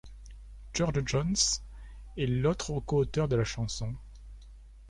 George 0.73 1.03
Jones 1.05 1.61
est 2.17 2.25
l'autre 2.25 2.79
coauteur 2.79 3.27
de 3.27 3.35
la 3.35 3.43
chanson. 3.43 3.93